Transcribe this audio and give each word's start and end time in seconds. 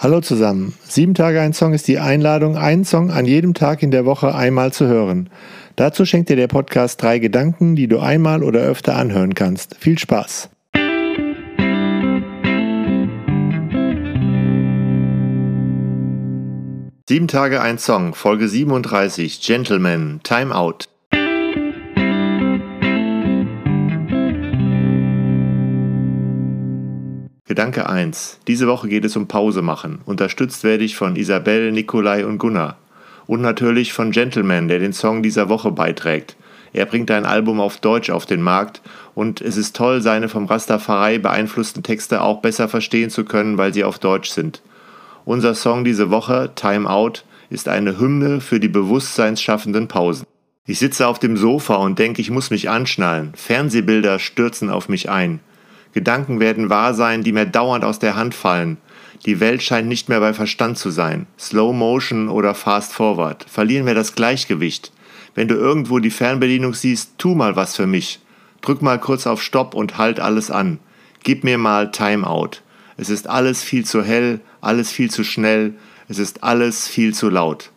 Hallo 0.00 0.20
zusammen. 0.20 0.74
Sieben 0.84 1.14
Tage 1.14 1.40
ein 1.40 1.52
Song 1.52 1.74
ist 1.74 1.88
die 1.88 1.98
Einladung, 1.98 2.56
einen 2.56 2.84
Song 2.84 3.10
an 3.10 3.24
jedem 3.24 3.52
Tag 3.52 3.82
in 3.82 3.90
der 3.90 4.04
Woche 4.04 4.32
einmal 4.32 4.72
zu 4.72 4.86
hören. 4.86 5.28
Dazu 5.74 6.04
schenkt 6.04 6.28
dir 6.28 6.36
der 6.36 6.46
Podcast 6.46 7.02
drei 7.02 7.18
Gedanken, 7.18 7.74
die 7.74 7.88
du 7.88 7.98
einmal 7.98 8.44
oder 8.44 8.60
öfter 8.60 8.94
anhören 8.94 9.34
kannst. 9.34 9.74
Viel 9.80 9.98
Spaß! 9.98 10.50
Sieben 17.08 17.26
Tage 17.26 17.60
ein 17.60 17.78
Song, 17.78 18.14
Folge 18.14 18.48
37, 18.48 19.40
Gentleman, 19.40 20.20
Time 20.22 20.54
Out. 20.54 20.88
Gedanke 27.58 27.88
1. 27.88 28.38
Diese 28.46 28.68
Woche 28.68 28.86
geht 28.86 29.04
es 29.04 29.16
um 29.16 29.26
Pause 29.26 29.62
machen. 29.62 29.98
Unterstützt 30.06 30.62
werde 30.62 30.84
ich 30.84 30.94
von 30.94 31.16
Isabel, 31.16 31.72
Nikolai 31.72 32.24
und 32.24 32.38
Gunnar. 32.38 32.76
Und 33.26 33.40
natürlich 33.40 33.92
von 33.92 34.12
Gentleman, 34.12 34.68
der 34.68 34.78
den 34.78 34.92
Song 34.92 35.24
dieser 35.24 35.48
Woche 35.48 35.72
beiträgt. 35.72 36.36
Er 36.72 36.86
bringt 36.86 37.10
ein 37.10 37.26
Album 37.26 37.58
auf 37.58 37.78
Deutsch 37.78 38.10
auf 38.10 38.26
den 38.26 38.42
Markt 38.42 38.80
und 39.16 39.40
es 39.40 39.56
ist 39.56 39.74
toll, 39.74 40.02
seine 40.02 40.28
vom 40.28 40.46
Rastafari 40.46 41.18
beeinflussten 41.18 41.82
Texte 41.82 42.20
auch 42.20 42.42
besser 42.42 42.68
verstehen 42.68 43.10
zu 43.10 43.24
können, 43.24 43.58
weil 43.58 43.74
sie 43.74 43.82
auf 43.82 43.98
Deutsch 43.98 44.30
sind. 44.30 44.62
Unser 45.24 45.56
Song 45.56 45.82
diese 45.82 46.10
Woche, 46.10 46.52
Time 46.54 46.88
Out, 46.88 47.24
ist 47.50 47.66
eine 47.66 47.98
Hymne 47.98 48.40
für 48.40 48.60
die 48.60 48.68
bewusstseinsschaffenden 48.68 49.88
Pausen. 49.88 50.28
Ich 50.64 50.78
sitze 50.78 51.08
auf 51.08 51.18
dem 51.18 51.36
Sofa 51.36 51.74
und 51.74 51.98
denke, 51.98 52.20
ich 52.20 52.30
muss 52.30 52.50
mich 52.50 52.70
anschnallen. 52.70 53.32
Fernsehbilder 53.34 54.20
stürzen 54.20 54.70
auf 54.70 54.88
mich 54.88 55.10
ein. 55.10 55.40
Gedanken 55.92 56.40
werden 56.40 56.70
wahr 56.70 56.94
sein, 56.94 57.22
die 57.22 57.32
mir 57.32 57.46
dauernd 57.46 57.84
aus 57.84 57.98
der 57.98 58.16
Hand 58.16 58.34
fallen. 58.34 58.76
Die 59.26 59.40
Welt 59.40 59.62
scheint 59.62 59.88
nicht 59.88 60.08
mehr 60.08 60.20
bei 60.20 60.32
Verstand 60.32 60.78
zu 60.78 60.90
sein. 60.90 61.26
Slow 61.38 61.72
Motion 61.74 62.28
oder 62.28 62.54
Fast 62.54 62.92
Forward. 62.92 63.44
Verlieren 63.48 63.86
wir 63.86 63.94
das 63.94 64.14
Gleichgewicht. 64.14 64.92
Wenn 65.34 65.48
du 65.48 65.54
irgendwo 65.54 65.98
die 65.98 66.10
Fernbedienung 66.10 66.74
siehst, 66.74 67.18
tu 67.18 67.34
mal 67.34 67.56
was 67.56 67.76
für 67.76 67.86
mich. 67.86 68.20
Drück 68.60 68.82
mal 68.82 68.98
kurz 68.98 69.26
auf 69.26 69.42
Stopp 69.42 69.74
und 69.74 69.98
halt 69.98 70.20
alles 70.20 70.50
an. 70.50 70.78
Gib 71.22 71.44
mir 71.44 71.58
mal 71.58 71.90
Timeout. 71.90 72.62
Es 72.96 73.10
ist 73.10 73.28
alles 73.28 73.62
viel 73.62 73.84
zu 73.84 74.02
hell, 74.02 74.40
alles 74.60 74.90
viel 74.90 75.10
zu 75.10 75.24
schnell, 75.24 75.74
es 76.08 76.18
ist 76.18 76.42
alles 76.42 76.88
viel 76.88 77.14
zu 77.14 77.28
laut. 77.28 77.70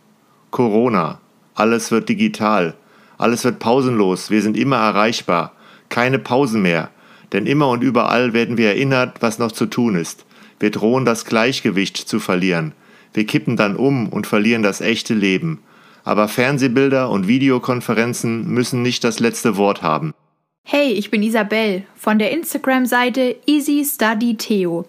Corona. 0.51 1.19
Alles 1.53 1.91
wird 1.91 2.09
digital. 2.09 2.75
Alles 3.17 3.43
wird 3.43 3.59
pausenlos. 3.59 4.31
Wir 4.31 4.41
sind 4.41 4.57
immer 4.57 4.77
erreichbar. 4.77 5.53
Keine 5.89 6.17
Pausen 6.17 6.61
mehr. 6.61 6.89
Denn 7.33 7.45
immer 7.45 7.69
und 7.69 7.83
überall 7.83 8.33
werden 8.33 8.57
wir 8.57 8.69
erinnert, 8.69 9.21
was 9.21 9.39
noch 9.39 9.51
zu 9.51 9.65
tun 9.65 9.95
ist. 9.95 10.25
Wir 10.59 10.71
drohen 10.71 11.05
das 11.05 11.25
Gleichgewicht 11.25 11.97
zu 11.97 12.19
verlieren. 12.19 12.73
Wir 13.13 13.25
kippen 13.25 13.57
dann 13.57 13.75
um 13.75 14.09
und 14.09 14.27
verlieren 14.27 14.63
das 14.63 14.81
echte 14.81 15.13
Leben. 15.13 15.59
Aber 16.03 16.27
Fernsehbilder 16.27 17.09
und 17.09 17.27
Videokonferenzen 17.27 18.47
müssen 18.47 18.81
nicht 18.81 19.03
das 19.03 19.19
letzte 19.19 19.57
Wort 19.57 19.81
haben. 19.81 20.13
Hey, 20.63 20.91
ich 20.91 21.09
bin 21.09 21.23
Isabel 21.23 21.83
von 21.95 22.19
der 22.19 22.31
Instagram-Seite 22.31 23.35
Easy 23.45 23.83
Study 23.85 24.35
Theo. 24.35 24.85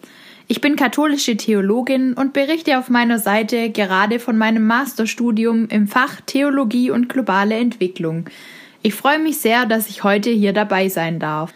Ich 0.48 0.60
bin 0.60 0.76
katholische 0.76 1.36
Theologin 1.36 2.12
und 2.12 2.34
berichte 2.34 2.78
auf 2.78 2.90
meiner 2.90 3.18
Seite 3.18 3.70
gerade 3.70 4.18
von 4.18 4.36
meinem 4.36 4.66
Masterstudium 4.66 5.68
im 5.68 5.88
Fach 5.88 6.20
Theologie 6.26 6.90
und 6.90 7.08
globale 7.08 7.54
Entwicklung. 7.54 8.26
Ich 8.82 8.94
freue 8.94 9.18
mich 9.18 9.38
sehr, 9.38 9.64
dass 9.64 9.88
ich 9.88 10.04
heute 10.04 10.30
hier 10.30 10.52
dabei 10.52 10.88
sein 10.88 11.18
darf. 11.18 11.54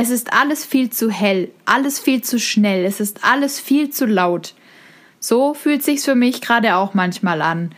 Es 0.00 0.10
ist 0.10 0.32
alles 0.32 0.64
viel 0.64 0.90
zu 0.90 1.10
hell, 1.10 1.50
alles 1.64 1.98
viel 1.98 2.22
zu 2.22 2.38
schnell, 2.38 2.84
es 2.84 3.00
ist 3.00 3.24
alles 3.24 3.58
viel 3.58 3.90
zu 3.90 4.06
laut. 4.06 4.54
So 5.18 5.54
fühlt 5.54 5.82
sich's 5.82 6.04
für 6.04 6.14
mich 6.14 6.40
gerade 6.40 6.76
auch 6.76 6.94
manchmal 6.94 7.42
an. 7.42 7.72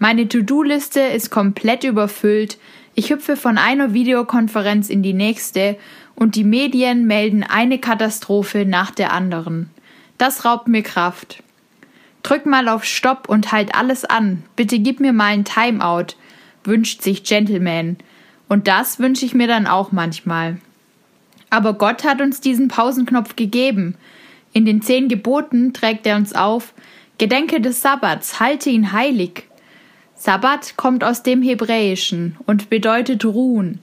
Meine 0.00 0.26
To-Do-Liste 0.26 0.98
ist 0.98 1.30
komplett 1.30 1.84
überfüllt. 1.84 2.58
Ich 2.96 3.10
hüpfe 3.10 3.36
von 3.36 3.56
einer 3.56 3.94
Videokonferenz 3.94 4.90
in 4.90 5.04
die 5.04 5.12
nächste 5.12 5.78
und 6.16 6.34
die 6.34 6.42
Medien 6.42 7.06
melden 7.06 7.44
eine 7.44 7.78
Katastrophe 7.78 8.66
nach 8.66 8.90
der 8.90 9.12
anderen. 9.12 9.70
Das 10.18 10.44
raubt 10.44 10.66
mir 10.66 10.82
Kraft. 10.82 11.40
Drück 12.24 12.46
mal 12.46 12.66
auf 12.66 12.84
Stopp 12.84 13.28
und 13.28 13.52
halt 13.52 13.76
alles 13.76 14.04
an. 14.04 14.42
Bitte 14.56 14.80
gib 14.80 14.98
mir 14.98 15.12
mal 15.12 15.26
ein 15.26 15.44
Timeout, 15.44 16.16
wünscht 16.64 17.02
sich 17.02 17.22
Gentleman. 17.22 17.96
Und 18.48 18.66
das 18.66 18.98
wünsche 18.98 19.24
ich 19.24 19.34
mir 19.34 19.46
dann 19.46 19.68
auch 19.68 19.92
manchmal. 19.92 20.58
Aber 21.50 21.74
Gott 21.74 22.04
hat 22.04 22.20
uns 22.20 22.40
diesen 22.40 22.68
Pausenknopf 22.68 23.36
gegeben. 23.36 23.96
In 24.52 24.64
den 24.64 24.82
zehn 24.82 25.08
Geboten 25.08 25.72
trägt 25.72 26.06
er 26.06 26.16
uns 26.16 26.34
auf, 26.34 26.72
Gedenke 27.18 27.60
des 27.60 27.82
Sabbats, 27.82 28.40
halte 28.40 28.70
ihn 28.70 28.92
heilig. 28.92 29.44
Sabbat 30.14 30.76
kommt 30.76 31.04
aus 31.04 31.22
dem 31.22 31.42
Hebräischen 31.42 32.36
und 32.46 32.70
bedeutet 32.70 33.24
ruhen. 33.24 33.80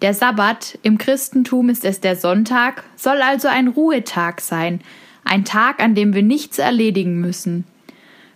Der 0.00 0.14
Sabbat, 0.14 0.78
im 0.82 0.96
Christentum 0.96 1.70
ist 1.70 1.84
es 1.84 2.00
der 2.00 2.14
Sonntag, 2.14 2.84
soll 2.94 3.20
also 3.20 3.48
ein 3.48 3.68
Ruhetag 3.68 4.40
sein, 4.40 4.80
ein 5.24 5.44
Tag, 5.44 5.80
an 5.82 5.94
dem 5.94 6.14
wir 6.14 6.22
nichts 6.22 6.58
erledigen 6.58 7.20
müssen. 7.20 7.64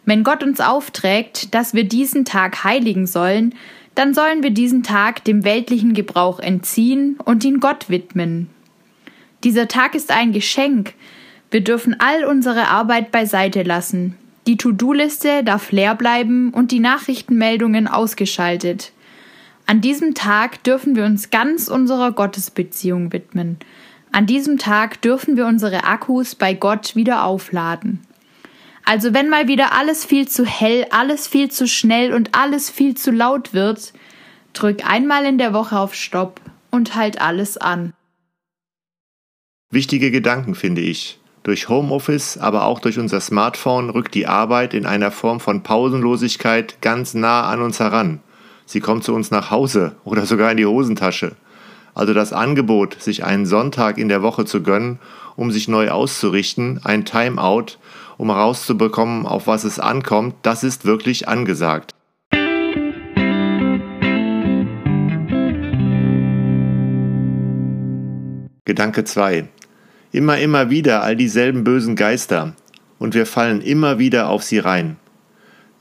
Wenn 0.05 0.25
Gott 0.25 0.43
uns 0.43 0.61
aufträgt, 0.61 1.55
dass 1.55 1.75
wir 1.75 1.84
diesen 1.84 2.25
Tag 2.25 2.65
heiligen 2.65 3.06
sollen, 3.06 3.55
dann 3.94 4.15
sollen 4.15 4.43
wir 4.43 4.50
diesen 4.50 4.82
Tag 4.82 5.25
dem 5.25 5.44
weltlichen 5.44 5.94
Gebrauch 5.94 6.41
entziehen 6.41 7.16
und 7.25 7.44
ihn 7.44 7.61
Gott 7.61 7.88
widmen, 7.88 8.49
dieser 9.45 9.69
Tag 9.69 9.95
ist 9.95 10.11
ein 10.11 10.33
Geschenk. 10.33 10.95
Wir 11.51 11.63
dürfen 11.63 11.97
all 11.99 12.25
unsere 12.25 12.69
Arbeit 12.69 13.11
beiseite 13.11 13.63
lassen. 13.63 14.17
Die 14.47 14.57
To-Do-Liste 14.57 15.45
darf 15.45 15.71
leer 15.71 15.95
bleiben 15.95 16.51
und 16.51 16.73
die 16.73 16.81
Nachrichtenmeldungen 16.81 17.87
ausgeschaltet. 17.87 18.93
An 19.67 19.81
diesem 19.81 20.15
Tag 20.15 20.65
dürfen 20.65 20.97
wir 20.97 21.05
uns 21.05 21.31
ganz 21.31 21.69
unserer 21.69 22.13
Gottesbeziehung 22.13 23.13
widmen. 23.13 23.59
An 24.11 24.27
diesem 24.27 24.59
Tag 24.59 25.01
dürfen 25.03 25.37
wir 25.37 25.47
unsere 25.47 25.85
Akkus 25.85 26.35
bei 26.35 26.55
Gott 26.55 26.97
wieder 26.97 27.25
aufladen. 27.25 28.01
Also 28.85 29.15
wenn 29.15 29.29
mal 29.29 29.47
wieder 29.47 29.73
alles 29.73 30.05
viel 30.05 30.27
zu 30.29 30.45
hell, 30.45 30.87
alles 30.91 31.29
viel 31.29 31.51
zu 31.51 31.69
schnell 31.69 32.13
und 32.13 32.31
alles 32.33 32.69
viel 32.69 32.97
zu 32.97 33.13
laut 33.13 33.55
wird, 33.55 33.93
drück 34.53 34.85
einmal 34.85 35.25
in 35.25 35.39
der 35.39 35.55
Woche 35.55 35.79
auf 35.79 35.95
Stopp 35.95 36.41
und 36.71 36.97
halt 36.97 37.21
alles 37.21 37.57
an. 37.57 37.93
Wichtige 39.72 40.10
Gedanken 40.10 40.55
finde 40.55 40.83
ich. 40.83 41.19
Durch 41.44 41.71
Homeoffice, 41.71 42.37
aber 42.37 42.66
auch 42.66 42.78
durch 42.78 42.99
unser 42.99 43.22
Smartphone 43.22 43.88
rückt 43.88 44.15
die 44.15 44.27
Arbeit 44.27 44.75
in 44.75 44.84
einer 44.84 45.10
Form 45.10 45.41
von 45.41 45.62
Pausenlosigkeit 45.62 46.83
ganz 46.83 47.15
nah 47.15 47.49
an 47.49 47.62
uns 47.62 47.81
heran. 47.81 48.21
Sie 48.66 48.81
kommt 48.81 49.03
zu 49.03 49.15
uns 49.15 49.31
nach 49.31 49.50
Hause 49.50 49.97
oder 50.05 50.27
sogar 50.27 50.50
in 50.50 50.59
die 50.59 50.66
Hosentasche. 50.66 51.37
Also 51.94 52.12
das 52.12 52.34
Angebot, 52.34 53.00
sich 53.00 53.25
einen 53.25 53.47
Sonntag 53.47 53.97
in 53.97 54.11
der 54.11 54.21
Woche 54.21 54.44
zu 54.44 54.62
gönnen, 54.62 54.99
um 55.37 55.50
sich 55.50 55.69
neu 55.69 55.88
auszurichten, 55.88 56.82
ein 56.84 57.06
Timeout, 57.06 57.78
um 58.19 58.28
herauszubekommen, 58.28 59.25
auf 59.25 59.47
was 59.47 59.65
es 59.65 59.78
ankommt, 59.78 60.34
das 60.43 60.65
ist 60.65 60.84
wirklich 60.84 61.28
angesagt. 61.28 61.94
Gedanke 68.66 69.05
2. 69.05 69.49
Immer, 70.12 70.39
immer 70.39 70.69
wieder 70.69 71.03
all 71.03 71.17
dieselben 71.17 71.65
bösen 71.65 71.97
Geister, 71.97 72.53
und 72.99 73.15
wir 73.15 73.25
fallen 73.25 73.62
immer 73.62 73.99
wieder 73.99 74.28
auf 74.28 74.43
sie 74.43 74.59
rein. 74.59 74.99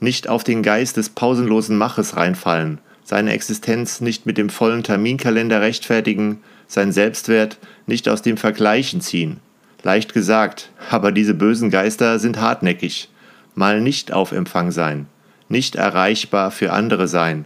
Nicht 0.00 0.26
auf 0.26 0.42
den 0.42 0.62
Geist 0.62 0.96
des 0.96 1.10
pausenlosen 1.10 1.76
Maches 1.76 2.16
reinfallen, 2.16 2.80
seine 3.04 3.32
Existenz 3.32 4.00
nicht 4.00 4.24
mit 4.24 4.38
dem 4.38 4.48
vollen 4.48 4.82
Terminkalender 4.82 5.60
rechtfertigen, 5.60 6.40
sein 6.66 6.92
Selbstwert 6.92 7.58
nicht 7.86 8.08
aus 8.08 8.22
dem 8.22 8.38
Vergleichen 8.38 9.02
ziehen. 9.02 9.40
Leicht 9.82 10.14
gesagt, 10.14 10.70
aber 10.90 11.12
diese 11.12 11.34
bösen 11.34 11.68
Geister 11.68 12.18
sind 12.18 12.40
hartnäckig. 12.40 13.10
Mal 13.54 13.82
nicht 13.82 14.14
auf 14.14 14.32
Empfang 14.32 14.70
sein, 14.70 15.08
nicht 15.50 15.74
erreichbar 15.74 16.50
für 16.50 16.72
andere 16.72 17.06
sein, 17.06 17.44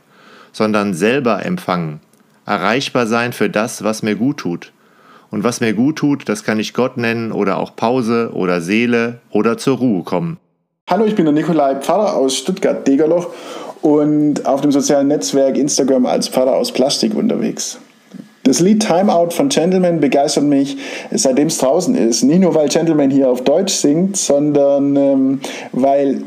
sondern 0.53 0.95
selber 0.95 1.45
empfangen, 1.45 1.99
erreichbar 2.45 3.09
sein 3.09 3.33
für 3.33 3.51
das, 3.51 3.83
was 3.83 4.05
mir 4.05 4.15
gut 4.15 4.37
tut, 4.37 4.73
und 5.31 5.45
was 5.45 5.61
mir 5.61 5.75
gut 5.75 5.97
tut, 5.97 6.29
das 6.29 6.45
kann 6.45 6.59
ich 6.59 6.75
Gott 6.75 6.97
nennen 6.97 7.33
oder 7.33 7.59
auch 7.59 7.77
Pause 7.77 8.31
oder 8.35 8.61
Seele 8.61 9.21
oder 9.31 9.59
zur 9.59 9.79
Ruhe 9.79 10.03
kommen. 10.03 10.39
Hallo, 10.89 11.05
ich 11.05 11.15
bin 11.15 11.25
der 11.25 11.35
Nikolai 11.35 11.77
Pfarrer 11.77 12.15
aus 12.15 12.37
Stuttgart-Degerloch 12.37 13.29
und 13.83 14.47
auf 14.47 14.61
dem 14.61 14.71
sozialen 14.71 15.09
Netzwerk 15.09 15.57
Instagram 15.57 16.07
als 16.07 16.29
Pfarrer 16.29 16.55
aus 16.55 16.73
Plastik 16.73 17.15
unterwegs. 17.15 17.79
Das 18.45 18.61
Lied 18.61 18.87
Timeout 18.87 19.31
von 19.31 19.49
Gentleman 19.49 19.99
begeistert 19.99 20.45
mich, 20.45 20.77
seitdem 21.11 21.49
es 21.49 21.59
draußen 21.59 21.97
ist. 21.97 22.23
Nicht 22.23 22.41
nur, 22.41 22.55
weil 22.55 22.69
Gentleman 22.69 23.11
hier 23.11 23.29
auf 23.29 23.43
Deutsch 23.43 23.73
singt, 23.73 24.17
sondern 24.17 24.95
ähm, 24.95 25.41
weil 25.73 26.23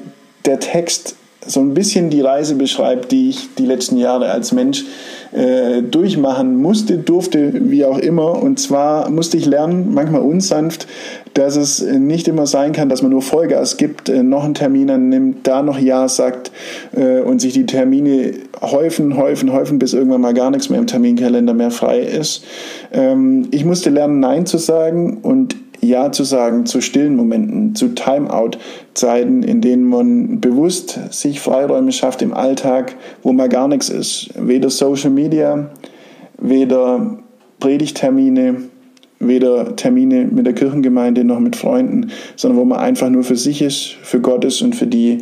der 0.45 0.59
Text 0.59 1.15
so 1.49 1.61
ein 1.61 1.73
bisschen 1.73 2.09
die 2.09 2.21
Reise 2.21 2.55
beschreibt, 2.55 3.11
die 3.11 3.29
ich 3.29 3.49
die 3.57 3.65
letzten 3.65 3.97
Jahre 3.97 4.29
als 4.29 4.51
Mensch 4.51 4.85
äh, 5.31 5.81
durchmachen 5.81 6.55
musste, 6.57 6.97
durfte, 6.99 7.51
wie 7.69 7.85
auch 7.85 7.97
immer. 7.97 8.41
Und 8.41 8.59
zwar 8.59 9.09
musste 9.09 9.37
ich 9.37 9.45
lernen, 9.45 9.93
manchmal 9.93 10.21
unsanft, 10.21 10.87
dass 11.33 11.55
es 11.55 11.81
nicht 11.81 12.27
immer 12.27 12.45
sein 12.45 12.71
kann, 12.71 12.89
dass 12.89 13.01
man 13.01 13.11
nur 13.11 13.21
Vollgas 13.21 13.77
gibt, 13.77 14.09
äh, 14.09 14.21
noch 14.21 14.43
einen 14.43 14.53
Termin 14.53 14.89
annimmt, 14.91 15.47
da 15.47 15.63
noch 15.63 15.79
Ja 15.79 16.07
sagt 16.07 16.51
äh, 16.95 17.21
und 17.21 17.41
sich 17.41 17.53
die 17.53 17.65
Termine 17.65 18.33
häufen, 18.61 19.17
häufen, 19.17 19.51
häufen, 19.51 19.79
bis 19.79 19.93
irgendwann 19.93 20.21
mal 20.21 20.33
gar 20.33 20.51
nichts 20.51 20.69
mehr 20.69 20.79
im 20.79 20.87
Terminkalender 20.87 21.53
mehr 21.53 21.71
frei 21.71 21.99
ist. 21.99 22.43
Ähm, 22.91 23.47
ich 23.51 23.65
musste 23.65 23.89
lernen, 23.89 24.19
Nein 24.19 24.45
zu 24.45 24.57
sagen 24.59 25.17
und 25.21 25.55
ja 25.81 26.11
zu 26.11 26.23
sagen 26.23 26.65
zu 26.65 26.81
stillen 26.81 27.15
Momenten, 27.15 27.75
zu 27.75 27.89
Timeout-Zeiten, 27.89 29.43
in 29.43 29.61
denen 29.61 29.85
man 29.85 30.41
bewusst 30.41 30.99
sich 31.11 31.39
Freiräume 31.39 31.91
schafft 31.91 32.21
im 32.21 32.33
Alltag, 32.33 32.95
wo 33.23 33.33
mal 33.33 33.49
gar 33.49 33.67
nichts 33.67 33.89
ist. 33.89 34.29
Weder 34.39 34.69
Social 34.69 35.11
Media, 35.11 35.69
weder 36.37 37.19
Predigtermine, 37.59 38.63
weder 39.19 39.75
Termine 39.75 40.25
mit 40.25 40.45
der 40.45 40.53
Kirchengemeinde 40.53 41.23
noch 41.23 41.39
mit 41.39 41.55
Freunden, 41.55 42.11
sondern 42.35 42.59
wo 42.59 42.65
man 42.65 42.79
einfach 42.79 43.09
nur 43.09 43.23
für 43.23 43.35
sich 43.35 43.61
ist, 43.61 43.97
für 44.01 44.21
Gott 44.21 44.45
ist 44.45 44.61
und 44.61 44.75
für 44.75 44.87
die 44.87 45.19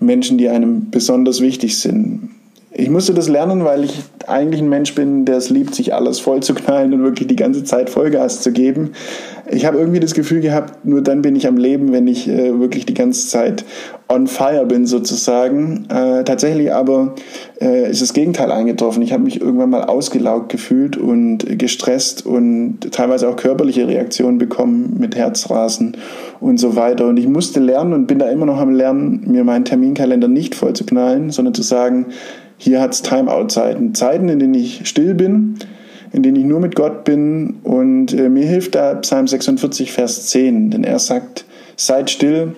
Menschen, 0.00 0.36
die 0.36 0.48
einem 0.48 0.90
besonders 0.90 1.40
wichtig 1.40 1.78
sind. 1.78 2.30
Ich 2.78 2.90
musste 2.90 3.14
das 3.14 3.28
lernen, 3.28 3.64
weil 3.64 3.84
ich 3.84 4.02
eigentlich 4.26 4.60
ein 4.60 4.68
Mensch 4.68 4.94
bin, 4.94 5.24
der 5.24 5.38
es 5.38 5.48
liebt, 5.48 5.74
sich 5.74 5.94
alles 5.94 6.18
voll 6.18 6.42
zu 6.42 6.52
knallen 6.52 6.92
und 6.92 7.02
wirklich 7.04 7.26
die 7.26 7.36
ganze 7.36 7.64
Zeit 7.64 7.88
Vollgas 7.88 8.42
zu 8.42 8.52
geben. 8.52 8.90
Ich 9.48 9.64
habe 9.64 9.78
irgendwie 9.78 10.00
das 10.00 10.14
Gefühl 10.14 10.40
gehabt, 10.40 10.84
nur 10.84 11.02
dann 11.02 11.22
bin 11.22 11.36
ich 11.36 11.46
am 11.46 11.56
Leben, 11.56 11.92
wenn 11.92 12.08
ich 12.08 12.28
äh, 12.28 12.58
wirklich 12.58 12.84
die 12.84 12.94
ganze 12.94 13.28
Zeit 13.28 13.64
on 14.08 14.26
fire 14.26 14.66
bin 14.66 14.86
sozusagen. 14.86 15.86
Äh, 15.88 16.24
tatsächlich 16.24 16.72
aber 16.72 17.14
äh, 17.60 17.88
ist 17.90 18.02
das 18.02 18.12
Gegenteil 18.12 18.50
eingetroffen. 18.50 19.02
Ich 19.02 19.12
habe 19.12 19.22
mich 19.22 19.40
irgendwann 19.40 19.70
mal 19.70 19.84
ausgelaugt 19.84 20.48
gefühlt 20.48 20.96
und 20.96 21.58
gestresst 21.58 22.26
und 22.26 22.92
teilweise 22.92 23.28
auch 23.28 23.36
körperliche 23.36 23.86
Reaktionen 23.86 24.38
bekommen 24.38 24.96
mit 24.98 25.14
Herzrasen 25.14 25.96
und 26.40 26.58
so 26.58 26.74
weiter. 26.74 27.06
Und 27.06 27.16
ich 27.16 27.28
musste 27.28 27.60
lernen 27.60 27.92
und 27.92 28.06
bin 28.06 28.18
da 28.18 28.28
immer 28.28 28.46
noch 28.46 28.58
am 28.58 28.74
Lernen, 28.74 29.22
mir 29.26 29.44
meinen 29.44 29.64
Terminkalender 29.64 30.28
nicht 30.28 30.56
voll 30.56 30.72
zu 30.72 30.84
knallen, 30.84 31.30
sondern 31.30 31.54
zu 31.54 31.62
sagen, 31.62 32.06
hier 32.58 32.80
hat 32.80 32.94
es 32.94 33.02
Timeout-Zeiten, 33.02 33.94
Zeiten, 33.94 34.28
in 34.28 34.38
denen 34.38 34.54
ich 34.54 34.88
still 34.88 35.14
bin, 35.14 35.56
in 36.12 36.22
denen 36.22 36.36
ich 36.36 36.44
nur 36.44 36.60
mit 36.60 36.74
Gott 36.74 37.04
bin. 37.04 37.56
Und 37.62 38.12
äh, 38.12 38.28
mir 38.28 38.46
hilft 38.46 38.74
da 38.74 38.94
Psalm 38.96 39.26
46, 39.26 39.92
Vers 39.92 40.26
10, 40.26 40.70
denn 40.70 40.84
er 40.84 40.98
sagt, 40.98 41.44
seid 41.76 42.10
still 42.10 42.54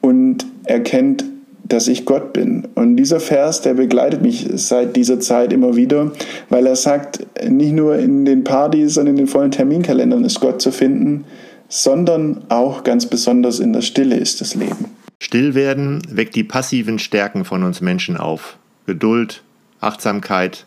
und 0.00 0.46
erkennt, 0.64 1.24
dass 1.64 1.88
ich 1.88 2.04
Gott 2.04 2.32
bin. 2.32 2.68
Und 2.74 2.96
dieser 2.96 3.20
Vers, 3.20 3.62
der 3.62 3.74
begleitet 3.74 4.22
mich 4.22 4.46
seit 4.54 4.96
dieser 4.96 5.20
Zeit 5.20 5.52
immer 5.52 5.76
wieder, 5.76 6.12
weil 6.48 6.66
er 6.66 6.76
sagt, 6.76 7.26
nicht 7.48 7.72
nur 7.72 7.96
in 7.96 8.24
den 8.24 8.44
Partys 8.44 8.98
und 8.98 9.06
in 9.06 9.16
den 9.16 9.26
vollen 9.26 9.50
Terminkalendern 9.50 10.24
ist 10.24 10.40
Gott 10.40 10.60
zu 10.60 10.70
finden, 10.70 11.24
sondern 11.68 12.44
auch 12.50 12.84
ganz 12.84 13.06
besonders 13.06 13.58
in 13.58 13.72
der 13.72 13.80
Stille 13.80 14.16
ist 14.16 14.40
das 14.40 14.54
Leben. 14.54 14.86
Stillwerden 15.20 16.02
weckt 16.10 16.34
die 16.34 16.44
passiven 16.44 16.98
Stärken 16.98 17.44
von 17.44 17.62
uns 17.62 17.80
Menschen 17.80 18.16
auf. 18.16 18.58
Geduld, 18.86 19.42
Achtsamkeit, 19.80 20.66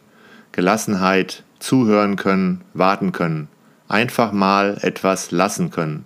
Gelassenheit, 0.53 1.43
zuhören 1.59 2.15
können, 2.15 2.61
warten 2.73 3.11
können, 3.11 3.47
einfach 3.87 4.31
mal 4.31 4.77
etwas 4.81 5.31
lassen 5.31 5.71
können. 5.71 6.05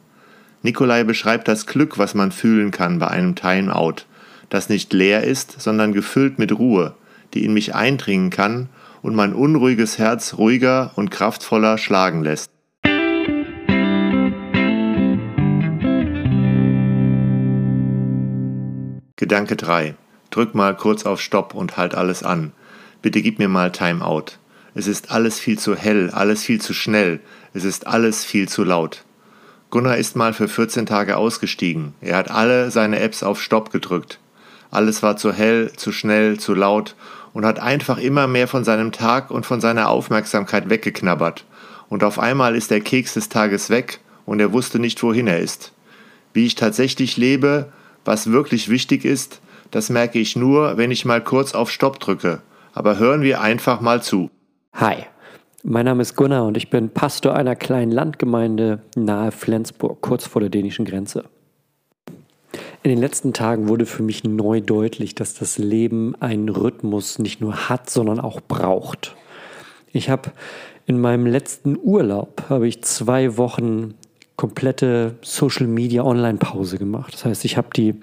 Nikolai 0.62 1.04
beschreibt 1.04 1.48
das 1.48 1.66
Glück, 1.66 1.98
was 1.98 2.16
man 2.16 2.32
fühlen 2.32 2.72
kann 2.72 3.00
bei 3.00 3.08
einem 3.08 3.36
Timeout, 3.36 4.06
das 4.50 4.70
nicht 4.70 4.92
leer 4.94 5.24
ist, 5.24 5.62
sondern 5.62 5.94
gefüllt 5.94 6.40
mit 6.40 6.58
Ruhe, 6.58 6.96
die 7.34 7.46
in 7.46 7.54
mich 7.54 7.76
eindringen 7.76 8.30
kann 8.30 8.70
und 9.02 9.16
mein 9.16 9.34
unruhiges 9.34 9.98
Herz 9.98 10.36
ruhiger 10.38 10.92
und 10.96 11.12
kraftvoller 11.12 11.78
schlagen 11.78 12.24
lässt. 12.24 12.50
Gedanke 19.16 19.56
3. 19.56 19.96
Drück 20.32 20.56
mal 20.56 20.76
kurz 20.76 21.06
auf 21.06 21.22
Stopp 21.22 21.54
und 21.54 21.78
halt 21.78 21.94
alles 21.94 22.24
an. 22.24 22.52
Bitte 23.02 23.22
gib 23.22 23.38
mir 23.38 23.48
mal 23.48 23.72
Timeout. 23.72 24.39
Es 24.76 24.88
ist 24.88 25.12
alles 25.12 25.40
viel 25.40 25.58
zu 25.58 25.76
hell, 25.76 26.12
alles 26.12 26.44
viel 26.44 26.62
zu 26.62 26.74
schnell, 26.74 27.20
es 27.54 27.64
ist 27.64 27.88
alles 27.88 28.24
viel 28.24 28.48
zu 28.48 28.64
laut. 28.64 29.04
Gunnar 29.72 29.98
ist 29.98 30.16
mal 30.16 30.34
für 30.34 30.48
14 30.48 30.86
Tage 30.86 31.18
ausgestiegen. 31.18 31.94
Er 32.02 32.18
hat 32.18 32.32
alle 32.32 32.72
seine 32.72 33.00
Apps 33.00 33.22
auf 33.22 33.42
Stopp 33.42 33.72
gedrückt. 33.72 34.20
Alles 34.72 35.04
war 35.04 35.18
zu 35.18 35.32
hell, 35.32 35.72
zu 35.76 35.92
schnell, 35.92 36.40
zu 36.40 36.54
laut 36.54 36.96
und 37.34 37.46
hat 37.46 37.60
einfach 37.60 37.98
immer 37.98 38.28
mehr 38.28 38.48
von 38.48 38.64
seinem 38.64 38.92
Tag 38.92 39.32
und 39.32 39.46
von 39.46 39.62
seiner 39.62 39.90
Aufmerksamkeit 39.90 40.70
weggeknabbert. 40.70 41.46
Und 41.88 42.04
auf 42.04 42.20
einmal 42.20 42.56
ist 42.56 42.72
der 42.72 42.82
Keks 42.82 43.14
des 43.16 43.30
Tages 43.30 43.70
weg 43.70 44.00
und 44.26 44.40
er 44.40 44.54
wusste 44.54 44.80
nicht, 44.80 45.02
wohin 45.02 45.28
er 45.28 45.40
ist. 45.40 45.72
Wie 46.34 46.46
ich 46.46 46.56
tatsächlich 46.56 47.18
lebe, 47.18 47.72
was 48.06 48.32
wirklich 48.32 48.70
wichtig 48.70 49.06
ist, 49.06 49.42
das 49.72 49.90
merke 49.90 50.20
ich 50.20 50.36
nur, 50.36 50.78
wenn 50.78 50.92
ich 50.92 51.06
mal 51.06 51.24
kurz 51.24 51.54
auf 51.54 51.72
Stopp 51.72 52.00
drücke. 52.00 52.42
Aber 52.74 52.98
hören 52.98 53.22
wir 53.22 53.42
einfach 53.42 53.82
mal 53.82 54.02
zu. 54.02 54.30
Hi, 54.74 54.96
mein 55.64 55.84
Name 55.84 56.04
ist 56.04 56.16
Gunnar 56.16 56.46
und 56.46 56.56
ich 56.56 56.70
bin 56.70 56.90
Pastor 56.90 57.36
einer 57.36 57.58
kleinen 57.58 57.92
Landgemeinde 57.92 58.82
nahe 58.96 59.34
Flensburg, 59.34 60.00
kurz 60.00 60.26
vor 60.26 60.40
der 60.40 60.50
dänischen 60.50 60.86
Grenze. 60.86 61.26
In 62.82 62.90
den 62.90 63.00
letzten 63.00 63.34
Tagen 63.34 63.68
wurde 63.68 63.86
für 63.86 64.04
mich 64.04 64.24
neu 64.24 64.62
deutlich, 64.62 65.16
dass 65.16 65.34
das 65.34 65.58
Leben 65.58 66.16
einen 66.22 66.48
Rhythmus 66.48 67.20
nicht 67.20 67.42
nur 67.42 67.68
hat, 67.68 67.90
sondern 67.90 68.22
auch 68.22 68.40
braucht. 68.40 69.18
Ich 69.92 70.10
habe 70.10 70.32
in 70.86 71.02
meinem 71.02 71.26
letzten 71.26 71.78
Urlaub 71.78 72.44
habe 72.50 72.68
ich 72.68 72.82
zwei 72.82 73.36
Wochen 73.36 73.96
komplette 74.40 75.16
Social 75.22 75.68
Media 75.68 76.02
Online-Pause 76.02 76.78
gemacht. 76.78 77.14
Das 77.14 77.26
heißt, 77.26 77.44
ich 77.44 77.58
habe 77.58 77.68
die 77.76 77.96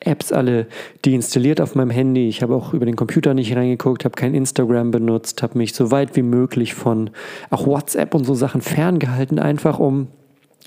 Apps 0.00 0.32
alle 0.32 0.66
deinstalliert 1.04 1.60
auf 1.60 1.76
meinem 1.76 1.90
Handy. 1.90 2.28
Ich 2.28 2.42
habe 2.42 2.56
auch 2.56 2.74
über 2.74 2.84
den 2.84 2.96
Computer 2.96 3.32
nicht 3.32 3.54
reingeguckt, 3.54 4.04
habe 4.04 4.16
kein 4.16 4.34
Instagram 4.34 4.90
benutzt, 4.90 5.44
habe 5.44 5.56
mich 5.56 5.72
so 5.72 5.92
weit 5.92 6.16
wie 6.16 6.22
möglich 6.22 6.74
von 6.74 7.10
auch 7.50 7.68
WhatsApp 7.68 8.12
und 8.12 8.24
so 8.24 8.34
Sachen 8.34 8.60
ferngehalten, 8.60 9.38
einfach 9.38 9.78
um 9.78 10.08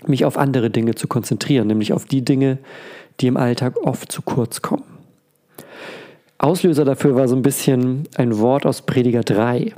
mich 0.05 0.23
auf 0.23 0.37
andere 0.37 0.69
Dinge 0.69 0.95
zu 0.95 1.09
konzentrieren, 1.09 1.67
nämlich 1.67 1.91
auf 1.91 2.05
die 2.05 2.23
Dinge, 2.23 2.57
die 3.19 3.27
im 3.27 3.35
Alltag 3.35 3.75
oft 3.83 4.09
zu 4.09 4.21
kurz 4.21 4.61
kommen. 4.61 4.85
Auslöser 6.37 6.85
dafür 6.85 7.15
war 7.15 7.27
so 7.27 7.35
ein 7.35 7.41
bisschen 7.41 8.07
ein 8.15 8.39
Wort 8.39 8.65
aus 8.65 8.83
Prediger 8.83 9.23
3. 9.23 9.73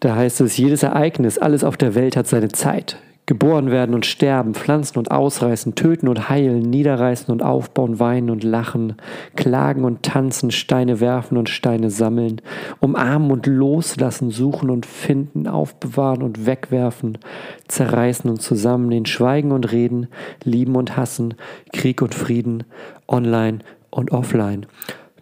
Da 0.00 0.16
heißt 0.16 0.42
es, 0.42 0.58
jedes 0.58 0.82
Ereignis, 0.82 1.38
alles 1.38 1.64
auf 1.64 1.78
der 1.78 1.94
Welt 1.94 2.14
hat 2.14 2.26
seine 2.26 2.48
Zeit. 2.48 2.98
Geboren 3.28 3.70
werden 3.70 3.94
und 3.94 4.06
sterben, 4.06 4.54
pflanzen 4.54 4.96
und 4.96 5.10
ausreißen, 5.10 5.74
töten 5.74 6.08
und 6.08 6.30
heilen, 6.30 6.62
niederreißen 6.62 7.30
und 7.30 7.42
aufbauen, 7.42 8.00
weinen 8.00 8.30
und 8.30 8.42
lachen, 8.42 8.94
klagen 9.36 9.84
und 9.84 10.02
tanzen, 10.02 10.50
Steine 10.50 10.98
werfen 11.00 11.36
und 11.36 11.50
Steine 11.50 11.90
sammeln, 11.90 12.40
umarmen 12.80 13.30
und 13.30 13.46
loslassen, 13.46 14.30
suchen 14.30 14.70
und 14.70 14.86
finden, 14.86 15.46
aufbewahren 15.46 16.22
und 16.22 16.46
wegwerfen, 16.46 17.18
zerreißen 17.66 18.30
und 18.30 18.40
zusammennehmen, 18.40 19.04
schweigen 19.04 19.52
und 19.52 19.72
reden, 19.72 20.06
lieben 20.42 20.74
und 20.74 20.96
hassen, 20.96 21.34
Krieg 21.74 22.00
und 22.00 22.14
Frieden, 22.14 22.64
online 23.08 23.58
und 23.90 24.10
offline. 24.10 24.64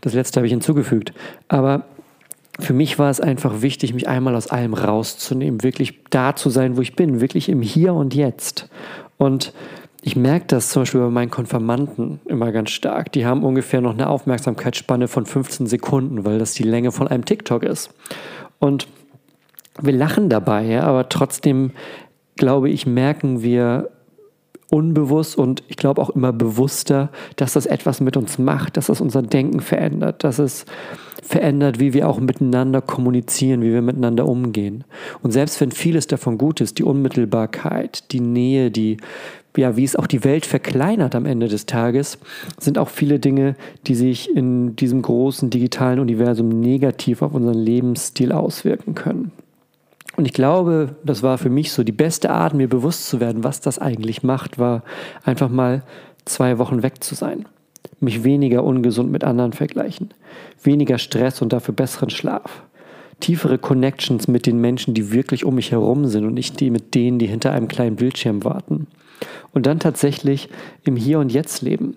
Das 0.00 0.14
letzte 0.14 0.38
habe 0.38 0.47
ich 0.47 0.52
hinzugefügt. 0.52 1.12
Aber 1.49 1.87
für 2.58 2.72
mich 2.72 2.98
war 2.98 3.10
es 3.10 3.20
einfach 3.20 3.60
wichtig, 3.62 3.92
mich 3.94 4.08
einmal 4.08 4.34
aus 4.34 4.48
allem 4.48 4.75
rauszunehmen, 4.75 5.62
wirklich 5.62 6.00
da 6.10 6.34
zu 6.36 6.50
sein, 6.50 6.76
wo 6.76 6.80
ich 6.80 6.96
bin, 6.96 7.20
wirklich 7.20 7.48
im 7.48 7.62
Hier 7.62 7.92
und 7.94 8.14
Jetzt. 8.14 8.68
Und 9.18 9.52
ich 10.02 10.16
merke 10.16 10.46
das 10.48 10.70
zum 10.70 10.82
Beispiel 10.82 11.00
bei 11.00 11.10
meinen 11.10 11.30
Konfirmanden 11.30 12.20
immer 12.26 12.52
ganz 12.52 12.70
stark. 12.70 13.12
Die 13.12 13.26
haben 13.26 13.42
ungefähr 13.42 13.80
noch 13.80 13.92
eine 13.92 14.08
Aufmerksamkeitsspanne 14.08 15.08
von 15.08 15.26
15 15.26 15.66
Sekunden, 15.66 16.25
weil 16.25 16.38
das 16.38 16.52
die 16.54 16.62
Länge 16.62 16.92
von 16.92 17.08
einem 17.08 17.25
TikTok 17.25 17.62
ist. 17.64 17.90
Und 18.58 18.86
wir 19.80 19.92
lachen 19.92 20.28
dabei, 20.28 20.64
ja, 20.64 20.84
aber 20.84 21.08
trotzdem, 21.08 21.72
glaube 22.36 22.70
ich, 22.70 22.86
merken 22.86 23.42
wir 23.42 23.90
unbewusst 24.70 25.36
und 25.36 25.62
ich 25.68 25.76
glaube 25.76 26.00
auch 26.00 26.10
immer 26.10 26.32
bewusster, 26.32 27.10
dass 27.36 27.52
das 27.52 27.66
etwas 27.66 28.00
mit 28.00 28.16
uns 28.16 28.38
macht, 28.38 28.76
dass 28.76 28.86
das 28.86 29.00
unser 29.00 29.22
Denken 29.22 29.60
verändert, 29.60 30.25
dass 30.25 30.38
es 30.38 30.66
verändert, 31.23 31.80
wie 31.80 31.92
wir 31.92 32.08
auch 32.08 32.20
miteinander 32.20 32.80
kommunizieren, 32.80 33.62
wie 33.62 33.73
wir 33.73 33.82
miteinander 33.82 34.26
umgehen. 34.26 34.85
Und 35.23 35.32
selbst 35.32 35.61
wenn 35.61 35.70
vieles 35.70 36.06
davon 36.06 36.38
gut 36.38 36.61
ist, 36.61 36.78
die 36.78 36.85
Unmittelbarkeit, 36.85 38.12
die 38.12 38.20
Nähe, 38.20 38.70
die 38.70 38.99
ja, 39.56 39.76
wie 39.76 39.85
es 39.85 39.96
auch 39.96 40.06
die 40.06 40.23
Welt 40.23 40.44
verkleinert 40.44 41.14
am 41.14 41.25
Ende 41.25 41.49
des 41.49 41.66
Tages, 41.66 42.18
sind 42.58 42.76
auch 42.78 42.90
viele 42.90 43.18
Dinge, 43.18 43.56
die 43.87 43.94
sich 43.94 44.35
in 44.35 44.76
diesem 44.76 45.00
großen 45.00 45.50
digitalen 45.50 45.99
Universum 45.99 46.49
negativ 46.49 47.23
auf 47.23 47.32
unseren 47.32 47.58
Lebensstil 47.58 48.32
auswirken 48.32 48.94
können. 48.94 49.32
Und 50.16 50.26
ich 50.26 50.32
glaube, 50.32 50.96
das 51.04 51.23
war 51.23 51.38
für 51.38 51.50
mich 51.50 51.73
so 51.73 51.85
die 51.85 51.92
beste 51.92 52.30
Art, 52.30 52.54
mir 52.54 52.68
bewusst 52.68 53.08
zu 53.08 53.20
werden, 53.20 53.44
was 53.44 53.61
das 53.61 53.78
eigentlich 53.78 54.23
macht, 54.23 54.58
war 54.58 54.82
einfach 55.25 55.49
mal 55.49 55.82
zwei 56.25 56.58
Wochen 56.58 56.82
weg 56.82 57.02
zu 57.04 57.14
sein. 57.14 57.46
Mich 58.00 58.25
weniger 58.25 58.64
ungesund 58.64 59.11
mit 59.11 59.25
anderen 59.25 59.52
vergleichen, 59.52 60.11
weniger 60.62 60.99
Stress 60.99 61.43
und 61.43 61.52
dafür 61.52 61.75
besseren 61.75 62.11
Schlaf, 62.11 62.62
tiefere 63.21 63.59
Connections 63.59 64.28
mit 64.28 64.47
den 64.47 64.61
Menschen, 64.61 64.95
die 64.95 65.12
wirklich 65.12 65.45
um 65.45 65.55
mich 65.55 65.73
herum 65.73 66.07
sind 66.07 66.25
und 66.25 66.35
nicht 66.35 66.61
die 66.61 66.71
mit 66.71 66.95
denen, 66.95 67.19
die 67.19 67.26
hinter 67.26 67.52
einem 67.52 67.69
kleinen 67.69 67.97
Bildschirm 67.97 68.45
warten. 68.45 68.87
Und 69.52 69.66
dann 69.66 69.81
tatsächlich 69.81 70.49
im 70.85 70.97
Hier 70.97 71.19
und 71.19 71.33
Jetzt 71.33 71.62
leben. 71.62 71.97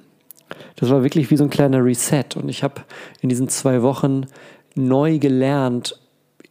Das 0.77 0.89
war 0.89 1.03
wirklich 1.03 1.29
wie 1.29 1.37
so 1.37 1.43
ein 1.43 1.49
kleiner 1.49 1.83
Reset 1.83 2.35
und 2.35 2.49
ich 2.49 2.63
habe 2.63 2.81
in 3.21 3.29
diesen 3.29 3.49
zwei 3.49 3.81
Wochen 3.81 4.25
neu 4.75 5.19
gelernt, 5.19 5.99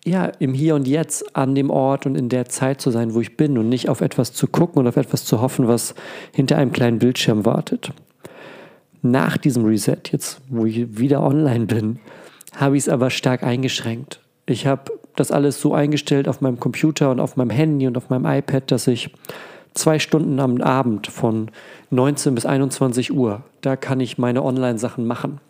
ja, 0.05 0.27
im 0.39 0.55
Hier 0.55 0.75
und 0.75 0.87
Jetzt 0.87 1.35
an 1.37 1.55
dem 1.55 1.71
Ort 1.71 2.07
und 2.07 2.15
in 2.15 2.29
der 2.29 2.47
Zeit 2.47 2.81
zu 2.81 2.91
sein, 2.91 3.15
wo 3.15 3.21
ich 3.21 3.37
bin 3.37 3.59
und 3.59 3.69
nicht 3.69 3.89
auf 3.89 4.01
etwas 4.01 4.33
zu 4.33 4.47
gucken 4.47 4.81
und 4.81 4.87
auf 4.87 4.97
etwas 4.97 5.25
zu 5.25 5.41
hoffen, 5.41 5.67
was 5.67 5.95
hinter 6.33 6.57
einem 6.59 6.73
kleinen 6.73 6.99
Bildschirm 6.99 7.45
wartet. 7.45 7.93
Nach 9.03 9.37
diesem 9.37 9.65
Reset, 9.65 9.99
jetzt 10.11 10.41
wo 10.49 10.67
ich 10.67 10.99
wieder 10.99 11.23
online 11.23 11.67
bin, 11.67 11.99
habe 12.57 12.77
ich 12.77 12.85
es 12.85 12.89
aber 12.89 13.11
stark 13.11 13.43
eingeschränkt. 13.43 14.21
Ich 14.47 14.67
habe 14.67 14.93
das 15.15 15.31
alles 15.31 15.61
so 15.61 15.75
eingestellt 15.75 16.29
auf 16.29 16.41
meinem 16.41 16.59
Computer 16.59 17.11
und 17.11 17.21
auf 17.21 17.37
meinem 17.37 17.51
Handy 17.51 17.87
und 17.87 17.97
auf 17.97 18.11
meinem 18.11 18.27
iPad, 18.27 18.71
dass 18.71 18.87
ich 18.87 19.11
zwei 19.75 19.99
Stunden 19.99 20.41
am 20.41 20.61
Abend 20.61 21.07
von 21.07 21.51
19 21.91 22.35
bis 22.35 22.47
21 22.47 23.13
Uhr, 23.13 23.43
da 23.61 23.77
kann 23.77 24.01
ich 24.01 24.19
meine 24.19 24.43
Online-Sachen 24.43 25.07
machen. 25.07 25.41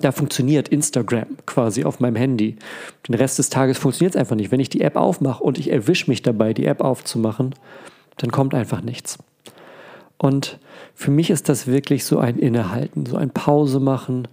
Da 0.00 0.12
funktioniert 0.12 0.68
Instagram 0.68 1.26
quasi 1.46 1.84
auf 1.84 1.98
meinem 1.98 2.16
Handy. 2.16 2.56
Den 3.08 3.14
Rest 3.14 3.38
des 3.38 3.50
Tages 3.50 3.78
funktioniert 3.78 4.14
es 4.14 4.20
einfach 4.20 4.36
nicht. 4.36 4.52
Wenn 4.52 4.60
ich 4.60 4.68
die 4.68 4.82
App 4.82 4.96
aufmache 4.96 5.42
und 5.42 5.58
ich 5.58 5.72
erwische 5.72 6.10
mich 6.10 6.22
dabei, 6.22 6.52
die 6.52 6.66
App 6.66 6.82
aufzumachen, 6.82 7.54
dann 8.18 8.30
kommt 8.30 8.54
einfach 8.54 8.82
nichts. 8.82 9.18
Und 10.18 10.58
für 10.94 11.10
mich 11.10 11.30
ist 11.30 11.48
das 11.48 11.66
wirklich 11.66 12.04
so 12.04 12.18
ein 12.18 12.38
Innehalten, 12.38 13.06
so 13.06 13.16
ein 13.16 13.30
Pause 13.30 13.80
machen 13.80 14.28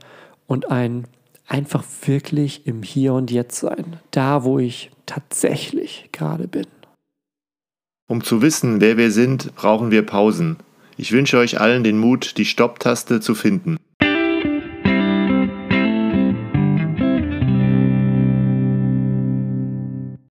und 0.47 0.71
ein 0.71 1.05
einfach 1.47 1.83
wirklich 2.05 2.65
im 2.65 2.83
Hier 2.83 3.13
und 3.13 3.31
Jetzt 3.31 3.59
sein. 3.59 3.97
Da, 4.11 4.43
wo 4.43 4.59
ich 4.59 4.91
tatsächlich 5.05 6.09
gerade 6.11 6.47
bin. 6.47 6.65
Um 8.07 8.23
zu 8.23 8.41
wissen, 8.41 8.81
wer 8.81 8.97
wir 8.97 9.11
sind, 9.11 9.55
brauchen 9.55 9.91
wir 9.91 10.05
Pausen. 10.05 10.57
Ich 10.97 11.11
wünsche 11.11 11.37
euch 11.37 11.59
allen 11.59 11.83
den 11.83 11.97
Mut, 11.97 12.37
die 12.37 12.45
Stopptaste 12.45 13.19
zu 13.19 13.35
finden. 13.35 13.77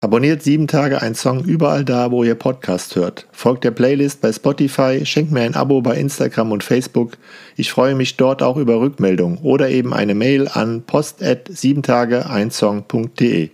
Abonniert 0.03 0.43
sieben 0.43 0.67
Tage 0.67 1.01
ein 1.01 1.15
Song 1.15 1.45
überall 1.45 1.85
da, 1.85 2.11
wo 2.11 2.25
ihr 2.25 2.35
Podcast 2.35 2.97
hört. 2.97 3.25
Folgt 3.31 3.63
der 3.63 3.71
Playlist 3.71 4.19
bei 4.19 4.33
Spotify, 4.33 5.05
schenkt 5.05 5.31
mir 5.31 5.43
ein 5.43 5.55
Abo 5.55 5.81
bei 5.81 5.95
Instagram 5.95 6.51
und 6.51 6.61
Facebook. 6.61 7.13
Ich 7.55 7.71
freue 7.71 7.95
mich 7.95 8.17
dort 8.17 8.43
auch 8.43 8.57
über 8.57 8.81
Rückmeldungen 8.81 9.37
oder 9.37 9.69
eben 9.69 9.93
eine 9.93 10.13
Mail 10.13 10.49
an 10.49 10.83
post 10.85 11.23
at 11.23 11.47
siebentageeinsong.de. 11.47 13.51